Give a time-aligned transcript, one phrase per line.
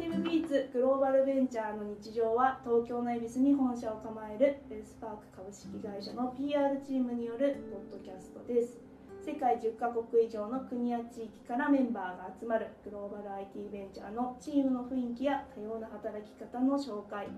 [0.00, 8.80] ティブビーツグローバルベンチャーの日常は東京の恵比寿に本社を構えるベルスパーク株式会社の PR チームによるポッドキャストです。
[9.20, 17.28] 世界10カ国以上の国や地域からメンバーが集まるグローバル IT ベンチャーのチームの雰囲気や多様な働き方の紹介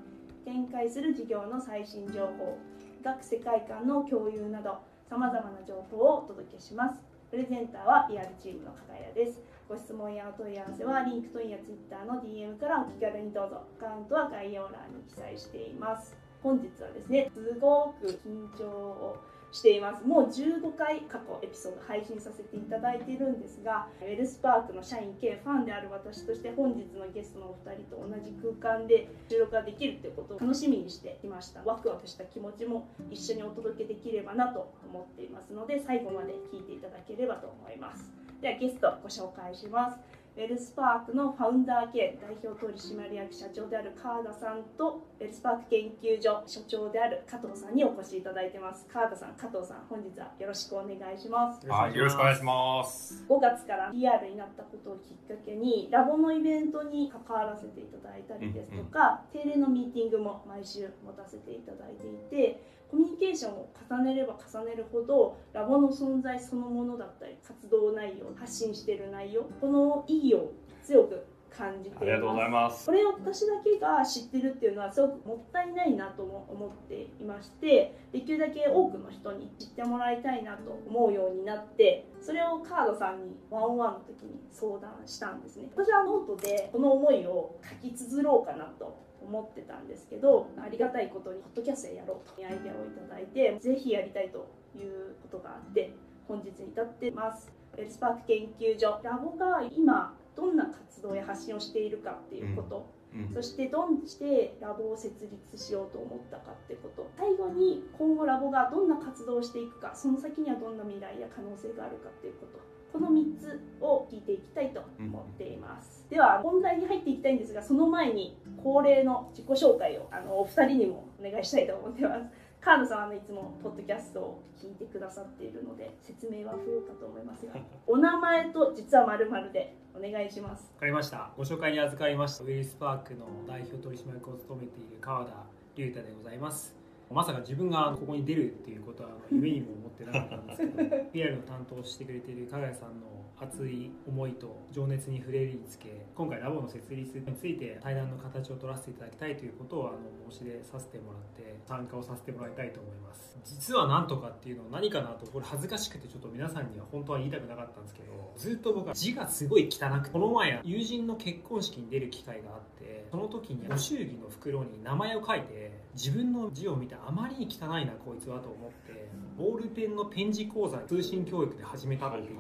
[0.45, 2.57] 展開する事業の最新情報
[3.03, 4.79] 学世界観の共有など
[5.11, 7.01] さまざまな情報をお届けします。
[7.29, 9.41] プレゼンターは PR チームの加賀谷です。
[9.73, 13.65] ご質問やお問い合わせは LinkedIn や Twitter の DM からお気軽にどうぞ。
[13.81, 16.15] アカウントは概要欄に記載しています。
[16.43, 19.17] 本日はですねすごく緊張を
[19.51, 20.05] しています。
[20.05, 31.63] もう15回過去エピソード配信させていただいているんですが WealthPark の社員兼ファンである私として本日のゲストのお二人と同じ空間で収録ができるということを楽しみにしていました。
[31.65, 38.13] ワクワクした気持ちも一緒にお届けできればなと思っていますので最後まで聞いていただければと思います。
[38.43, 39.99] ではゲストご紹介します。
[40.35, 48.87] ウェルスパークのファウンダー兼代表取締役社長である川田さんとウェルスパーク研究所所長である加藤さんにお越しいただいてます。
[48.91, 51.69] 川田さん加藤さん本日はよろしくお願いします。
[51.69, 62.63] はいよろしくお願いします5月から PR になったことをきっかけにラボのイベントに関わらせていただいたりですとか、うんうん、定例のミーティングも毎週持たせていただいていて
[62.93, 72.87] コミュニケーションを重ねれば重ねるほどラボの存在そのものだったり活動内容発信している内容この意義を強く感じてありがとうございます。
[72.87, 85.69] これを私だけが知ってるっていうのはすごくもったいないなとも思っていましてできるだけ多くの人に知ってもらいたいなと思うようになってそれをカードさんに one-on-one の時に相談したんですね。
[85.77, 95.93] 私はノートでこの思いを書き綴ろうかなと思ってたんですけどありがたいことにポッドキャストでやろうというアイデアをいただいてぜひやりたいということがあって
[96.27, 103.27] 本日に至ってますエルスパーク研究所ラボが今どんな活動や発信をしているかっていうこと、うん。
[103.27, 107.11] うん、そしてどうしてラボを設立しようと思ったかってこと。
[107.17, 112.73] 最後に今後ラボがどんな活動をしていくかその先にはどんな未来や可能性があるかっていうこと。
[112.93, 122.25] この3つを聞いていきたいと思っています、うん、では本題に入っていきたいんですがその前に恒例の自己紹介をあのお二人にもお願いしたいと思ってます
[122.63, 127.55] カードさんはいつもポッドキャストを聞いてくださっているので説明は不要かと思いますが
[127.89, 130.71] お名前と実はまるでお願いします。
[130.75, 131.33] わかりました。
[131.37, 132.45] ご紹介に預かりました。
[132.45, 136.75] ウェイスパークの代表取締役を務めている川田龍太でございます。
[137.11, 143.07] まさか自分がここに出るっていうことは夢にも思ってなかったんですけど PR の担当してくれている加賀谷さんの
[143.41, 149.99] 熱い思いと情熱に触れるにつけ今回ラボの設立について対談の形を取らせていただきたいということをあの
[150.31, 153.33] 申し出させてもらって参加をさせてもらいたいと思います。
[153.45, 172.39] 実は何とかっていうのは何かなとこれ恥ずかしくてちょっと皆さんには本当は言いたくなかったんですけどずっと僕は字がすごい汚くこの前友人の結婚式に出る機会があってその時にご祝儀の袋に名前を書いて自分の字を見てあまりに汚いなこいつはと思ってボールペンのペン字講座通信教育で始めたっていう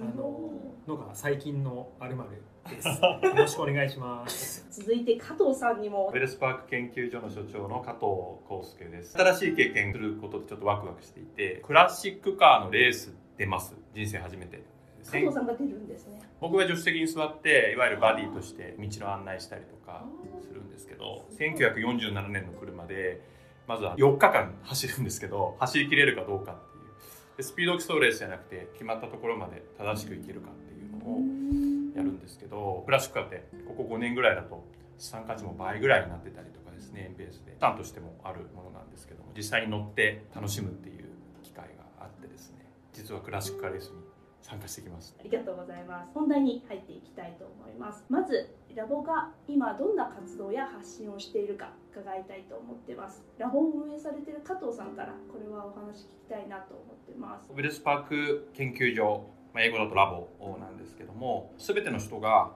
[0.00, 0.50] あの
[0.86, 2.88] のが最近のあるまるです。
[3.22, 4.66] よろしくお願いします。
[4.70, 6.10] 続いて加藤さんにも。
[6.12, 8.06] ウェルスパーク研究所の所長の加藤
[8.48, 9.16] 康介です。
[9.18, 13.76] 新しい経験することでちょっとワクワクしていて、クラシックカーのレース出ます。
[13.92, 14.62] 人生初めて。
[15.04, 16.20] 加藤さんが出るんですね。
[16.40, 20.04] 僕が助手席に座っていわゆるバディとして道の案内したりとか
[20.40, 23.20] するんですけど、1947年の車で
[23.66, 26.60] まずは4日間走るんですけど、走りきれるかどうか
[27.42, 31.18] でスピード競うレースじゃなくて決まったところまで正しくいけるかっていうのを
[31.96, 34.64] やるんですけどクラシックカーってここ5年ぐらいだと
[34.96, 41.08] 資産価値も倍ぐらいになってたりとかですねベースでターンとしてもあるものなんですけども実際に乗って楽しむっていう
[41.42, 43.96] 機会があってですね実はクラシックカーレースに
[44.52, 45.16] 参加してきます。
[45.18, 46.10] ありがとうございます。
[46.12, 48.04] 本題に入っていきたいと思います。
[48.10, 53.24] まずラボが今どんな活動や発信をしているか伺いたいと思ってます。
[53.38, 57.50] ラボを運営されている加藤さんからこれはお話聞きたいなと思ってます。
[57.50, 59.24] ウィルスパーク研究所、
[59.54, 62.52] まあ、英語だとラボなんですけども全ての人が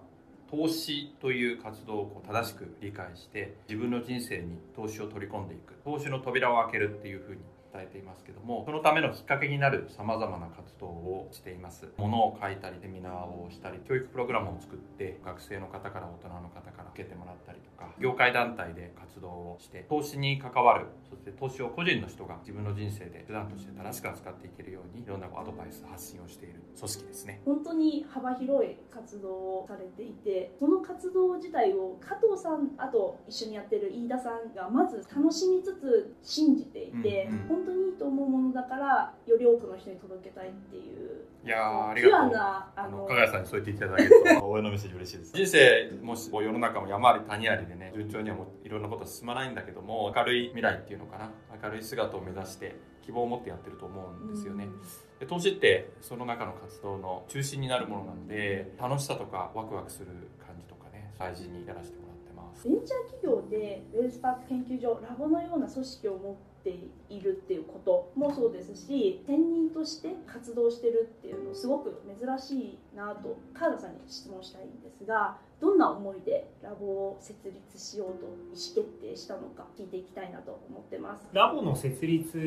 [0.51, 5.75] 投資という活動を正しく理解して自分の人生に投資を取り込んでいく。
[5.83, 7.41] 投資の扉を開けるっていうふうに
[7.77, 11.89] 伝えていますけどもそのためのきっかけになるさまざまな活動をしています。
[11.99, 27.41] 物を書いたりセミナーをしたり教育プログラムを作って学生の方から大人の方から受けてもらったりとか業界団体で活動をして投資に関わるそして投資を個人の人が自分の人生で手段として正しく扱っていけるようにいろんなアドバイス発信をしている組織ですね。
[27.45, 41.27] 本当に幅広い活動をされていてその活動自体を加藤さんあと一緒にやってる飯田さんがまず楽しみつつ信じていて、うんうん、本当にいいと思うものだからより多くの人に届けたいっていう。
[41.45, 42.31] いやーありがとう。
[42.31, 44.11] なああのの加賀谷さんにそう言っていただける
[44.41, 44.47] と。
[44.47, 51.31] 応援のメッセージ嬉しいです人生もし世の中も山あり谷ありでね順調にはもういろんなことは進まないんだけども明るい未来っていうのかな。
[51.63, 54.67] 明るい姿を目指して希望を持ってやってると思うんですよね、
[55.21, 60.07] で投資ってその中の活動の中心になるものなので楽しさとかワクワクする
[60.45, 62.69] 感じとかね大事にやらせてもらってます。
[62.69, 81.27] ベンチャー企業でウェルスパーク研究所ラボのような組織を持っているっていうこともそうですし専任として活動してるっていうのすごく珍しいなと川田さんに質問したいんですがどんな思いでラボを設立しようと意思決定したのか聞いていきたいなと思ってます。
[81.33, 82.39] ラボの設立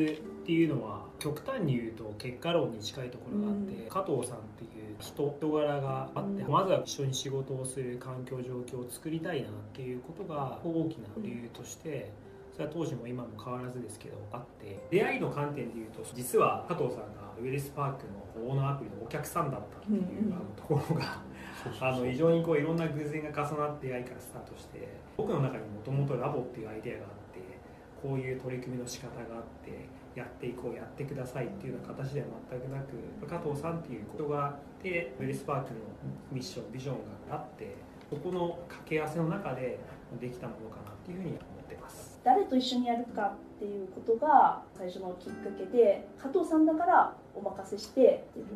[0.42, 12.12] っていうのは極端に言うと結果論に近いところがあって、うん加藤さんっていう人人柄があって、うんまずは一緒に仕事をする環境状況を作りたいなっていうことが大きな理由として、
[12.60, 18.04] それは当時も今も変わらずですけどあって出会いの観点で言うと実は加藤さんがウェルスパーク
[18.36, 21.22] のオーナーアプリのお客さんだったっていう、うんあのところが
[21.80, 27.40] あの非常にこういろんな偶然が重なって出会いからスタートして僕の中にもともとラボっていうアイデアがあって
[28.02, 35.80] こういう取り組みの仕方があってやっていこうやってくださいっていうような形では全くなく加藤さんっていうことがあってウェルスパークの
[36.30, 36.94] ミッションビジョン
[37.30, 37.74] があって
[38.10, 39.80] そこの掛け合わせの中で
[40.20, 42.09] できたものかなっていうふうに思ってます。
[42.22, 48.46] 誰と一緒にやるかっていうことが最初のきっかけで加藤さんだからお任せしてっていう。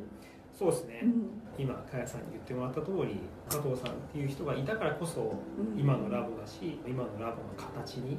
[0.56, 1.42] そうですね、うん。
[1.58, 3.18] 今加谷さんに言ってもらった通り
[3.50, 5.78] 加藤さんっていう人がいたからこそうん。
[5.78, 8.18] 今のラボだし今のラボの形に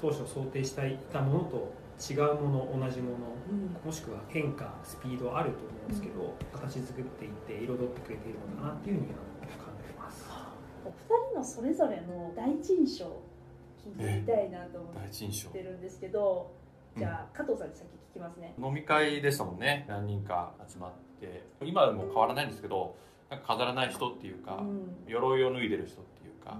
[0.00, 3.16] 当初想定していたものと違うもの同じもの
[3.50, 3.76] うん。
[3.84, 9.18] もしくは変化スピードあると思うんですけど、形作っていって彩ってくれているのかなっていうふうには
[9.58, 10.24] 考えてます。
[10.84, 10.94] お二
[11.32, 13.06] 人のそれぞれの第一印象
[13.82, 16.52] 聞いてみたいなと思ってるんですけど、
[16.96, 18.54] じゃあ加藤さんに先聞きますね。
[18.62, 19.84] 飲み会でしたもんね。
[19.88, 21.42] 何人か集まって。
[21.64, 22.96] 今でも変わらないんですけど
[23.30, 25.04] なんか飾らない人っていうか、うん。
[25.06, 26.58] 鎧を脱いでる人っていうか、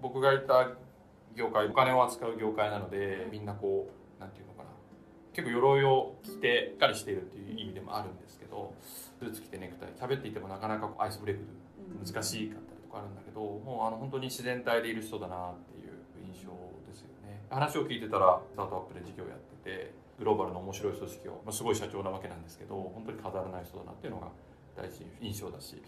[0.00, 0.70] 僕がいた
[1.34, 3.88] 業界お金を扱う業界なのでみんなこ
[4.18, 4.70] うなんていうのかな。
[5.32, 15.69] 結構鎧を着てしっかりしているっていう意味でもあるんですけどスーツ着てネクタイ喋っていてもなかなかこうアイスブレイクうん難しかったりとかあるんだけどもうあの本当に自然体でいる人だなって
[17.50, 24.28] 話を聞いてたらスタートアップで事業やっててグローバルの面白い組織を、まあ、すごい社長なわけなんですけど本当に飾らない人だなっていうのが
[24.76, 25.82] 第一印象だし。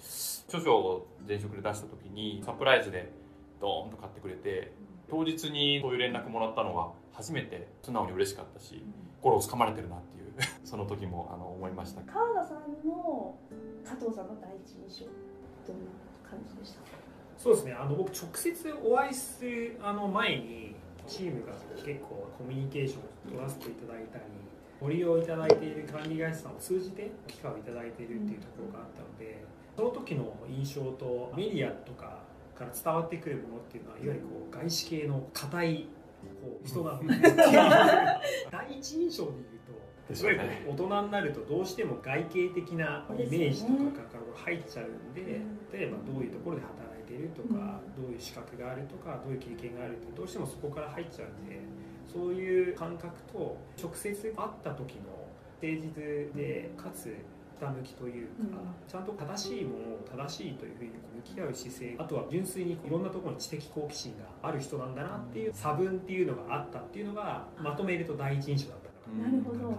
[0.48, 3.12] 著書を前職で出した時にサプライズで
[3.60, 4.72] ドーンと買ってくれて
[5.08, 8.82] 当日にそういう連絡もらったのは初めて素直に嬉しかったし
[9.20, 10.32] 心をつかまれてるなっていう
[10.66, 12.02] その時もあの思いました。
[12.02, 13.34] 川田さんの
[13.84, 15.10] 加藤さんの第一印象
[15.66, 15.90] どんな
[16.28, 16.80] 感じでした？
[16.80, 16.86] か。
[17.36, 17.72] そうですね。
[17.72, 20.74] あの僕直接お会いするあの前に
[21.06, 21.52] チームが
[21.84, 24.24] 結構コミュニケーションを取らせていただいたり
[24.80, 29.44] ご利用いただいている管理会社さんを通じて機会をいただいているっていうところがあったので
[29.76, 32.18] その時の印象とメディアとか
[32.54, 35.86] から伝わってくるものっていうのはいわゆるこう外資系の硬い
[36.42, 37.06] こう人なので
[38.50, 39.61] 第一印象で言うと
[40.12, 45.40] すごい大人になるとどうしても外形的なイメージとかから入っちゃうんで
[45.72, 51.60] 例えばどういうところで働いてるとかどういう資格があるとかどういう経験があるってどうしてもそこから入っちゃうんで
[52.12, 54.32] そういう感覚と直接会っ
[54.62, 55.22] た時の
[55.62, 58.48] 誠実でかつひたむきというか、うん。
[58.88, 60.90] ちゃんと正しいものを正しいというふうに
[61.24, 68.81] 向き合う姿勢あとは純粋にいろんなところに知的好奇心がある人なんだなっていう差分っていうのがあったっていうのがまとめると第一印象だったか
[69.18, 69.74] ななるほど。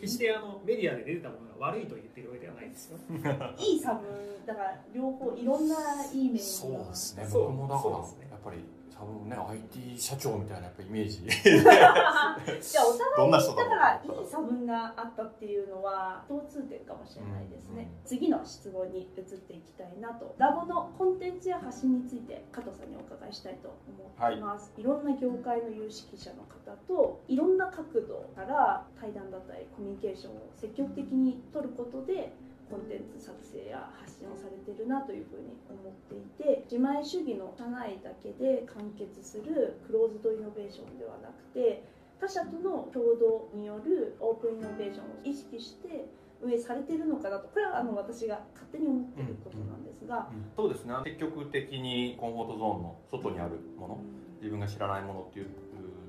[0.00, 2.98] 決してあのメディアで出てたものが悪いと言ってるわけではないですよ。
[3.58, 4.04] いい差分
[4.46, 5.74] だから両方いろんな
[6.12, 7.28] いい面そうですね。
[7.32, 8.28] 僕もだからそうですね。
[8.30, 8.58] やっぱり
[8.98, 11.22] 多分ね IT 社長みたいなやっぱイメージ。
[11.30, 17.88] じゃあお互いだからいい差分があったっていうのは共通点かもしれないですね、うん。
[18.04, 20.34] 次の質問に移っていきたいなと。
[20.38, 32.32] ラボのコンテンツや発信について加藤さんにお伺いしたいと思っています、い、ろんな業界の有識者の方といろんな角度から対談だったりコミュニケーションを積極的に取ることで
[32.70, 41.84] コンテンツ作成や発信をされてるなというふうに思っていて自前主義の社内だけで完結するクローズドイノベーションではなくて
[42.20, 46.06] 他社との共同によるオープンイノベーションを意識して
[46.42, 50.94] 運営されているのかなとこれはあの私が勝手に思っていることなんですが、そうですね。
[51.02, 53.98] 積極的にコンフォートゾーンの外にあるもの
[54.38, 55.46] 自分が知らないものっていう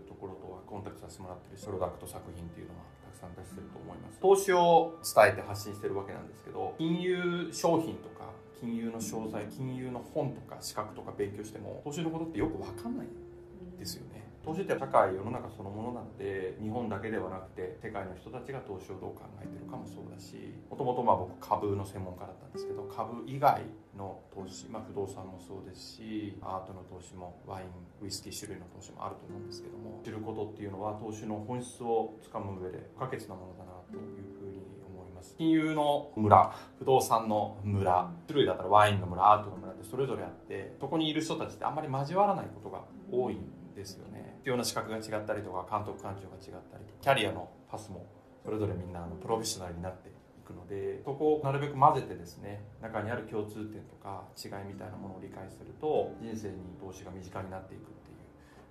[0.07, 2.85] ところとはコンタクトさせてもらってるしプロダクト作品っていうのは。
[2.98, 4.19] たくさん出してると思います。
[4.19, 14.18] 投資を伝えて発信してるわけなんですけど金融商品とか金融の商材金融の本とか資格とか勉強しても投資のことってよく分かんないんですよね。
[14.43, 23.61] 投資って社会世の中そのものなので日本だけではなくて世界の人たちが投資をどう考えてるかもそうだしもともとまあ僕株の専門家だったんですけど株以外
[23.97, 27.67] の投資、まあ、不動産もそうですしアートの投資もワイン
[28.01, 34.01] ウイスキー種類の投資もあると思うんですけども知ることっていうのは投資の本質をつかむ上で不可欠なものだなという
[34.39, 35.35] ふうに思います。
[35.37, 42.81] 金融の村不動産の村種類だったらワインの村アートの村ってそれぞれあってそこにいる人たちってあんまり交わらないことが
[43.11, 44.35] 多いんですですよね。
[44.39, 48.05] 必要な資格が違ったりとか監督官庁が違ったりキャリアのパスも
[48.43, 50.11] それぞれみんなあのプロフェッショナルになってい
[50.45, 58.18] くのでそこをなるべく混ぜてですね中にある共通点とか違いみたいなものを理解すると人生に投資が身近になっていくっていう。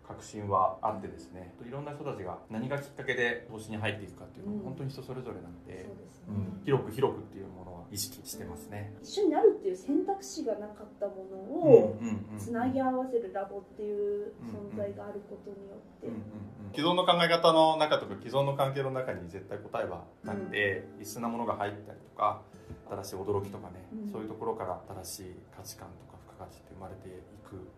[0.08, 8.94] 確信はあってですねいろんな人たちが何がきっかけで投資に入っていくかっていうのは本当に人それぞれなんで、そうですね、うん、広く広くっていうものは意識してますね。
[9.02, 11.96] 一緒になるっていう選択肢がなかったものを
[12.38, 16.08] つなぎ合わせるラボっていう存在があることによって、
[16.74, 22.42] 既存の考え方の中とか既存の関係の中に絶対答えはなくて、必須なものが入ったりとか
[22.90, 24.10] 新しい驚きとかね、うん。
[24.10, 27.12] そういうところから新しい価値観とか付加価値って生まれてい
[27.44, 27.68] く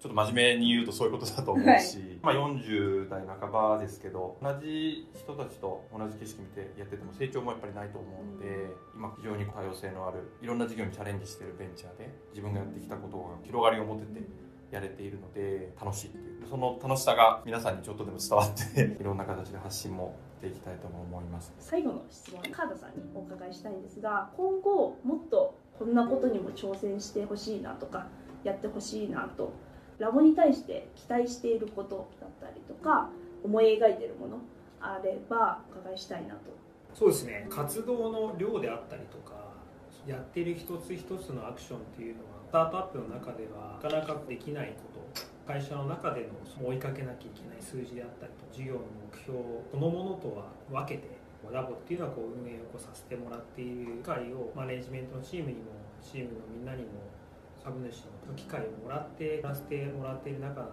[0.00, 14.22] ちょっと真面目に言うとそういうことだと思うし、まあ、40代半ばですけど同じ人たちと同じ景色見てやってても成長もやっぱりないと思うので、今非常に多様性のあるいろんな事業にチャレンジしているベンチャーで自分がやってきたことが広がりを持ってて
[14.70, 16.46] やれているので楽しいっていう。
[16.48, 21.52] その楽しさが皆さんにちょっとでも伝わって いろんな形で発信もできたいとも思います。
[21.58, 28.06] 最後の質問川田さんにお伺いしたいんですが今後もっとこんなことにも挑戦してほしいなとか
[28.44, 29.52] やってほしいなと
[29.98, 33.10] ラボに対して期待していることだったりとか
[33.44, 34.38] 思い描いてるもの
[34.80, 36.40] あればお伺いしたいなと。
[36.94, 37.46] そうですね。
[37.50, 39.52] 活動の量であったりとか
[40.06, 44.98] やってる一つ一つのアクションっていうのはスタートアップの中ではなかなかできないこと
[45.46, 48.80] 会社の中での追いかけなきゃいけない数字であったりと事業の
[49.12, 49.38] 目標
[49.70, 51.08] そのものとは分けて
[51.52, 57.00] ラボっていうのはこう運営をこうさせてもらっている機会をマネジメントのチームにもチームのみんなにも
[57.68, 60.72] 株主の機会をもらってやらせてもらっている中なの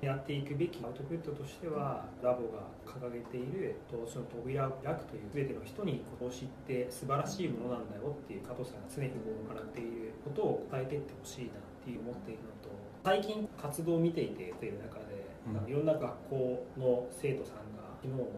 [0.00, 12.68] でやっていくべきアウトプットとしてはラボが掲げている投資の扉を開くという全ての人に投資って素晴らしいものなんだよっていう加藤さんが常日頃からっていることを伝えていってほしいなっていう思っているのと
[13.04, 15.70] 最近活動を見ていてという中で、うん。
[15.70, 18.28] いろんな学校の生徒さんが昨日も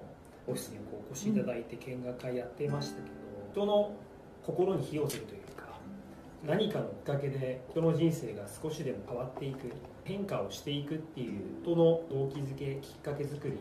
[0.47, 3.15] オフィスにこうお越しいただいて見学会やっていましたけど
[3.53, 3.93] 人の
[4.45, 5.48] 心に火をつけるというか
[6.47, 9.73] 何かのきっかけで人の人生が少しでも変わっていく
[10.05, 13.59] 変化をしていくっていう人の動機づけきっかけ作りっていうのを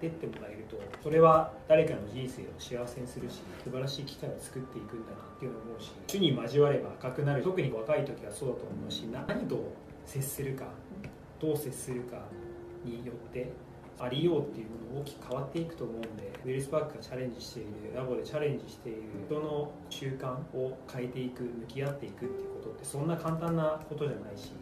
[0.00, 9.72] 出ってもらえるとそれは誰かの人生を幸せにするし素晴らしい機会を作っていくんだなっていうのを思うし主に交われば赤くなる特に若い時はそうだと思うし何と
[10.04, 10.64] 接するか
[11.40, 12.22] どう接するか
[12.84, 13.52] によって
[13.98, 16.08] ありようっていうもの大きく変わっていくと思うんで
[16.44, 24.52] ウィルスパークがチャレンジしているラボでチャレンジしている人の習慣を変えていく向き合っていくっていうことってそんな簡単なことじゃないし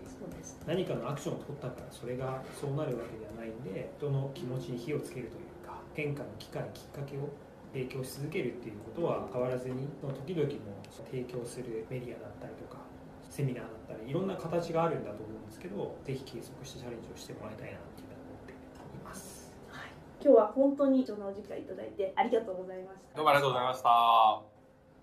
[0.66, 7.28] 何かのアクションを取ったからそれがそうなるわけではないんで人の気持ちに火をつけるというか変化の機会きっかけを
[7.72, 12.78] 提供し続けるっていうことは変わらずにの時々も提供するメディアだったりとか
[13.30, 19.54] セミナーだったりいろんな形があるんだと思うんですけどぜひ継続してチャレンジをしてもらいたいなっていうふうに思っています。
[19.70, 19.88] はい、
[20.22, 23.16] 今日は本当に貴重なお時間いただいてありがとうございました。
[23.16, 24.42] どうもありがとうございました。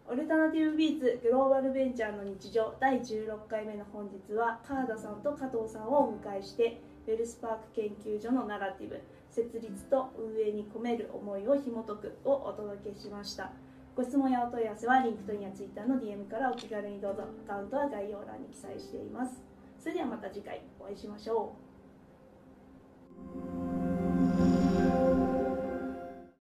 [0.10, 13.52] オルタナティブビーツグローバルベンチャーの日常第16回目の本日は川田さんと加藤さんをお迎えしてウェルスパーク研究所のナラティブ設立と運営に込める思いを紐解くをお届けしました。
[13.96, 17.24] ご質問やお問い合わせは LinkedIn やツイッターの DM からお気軽にどうぞ。
[17.46, 19.42] アカウントは概要欄に記載しています。
[19.80, 21.56] それではまた次回お会いしましょ
[23.64, 23.67] う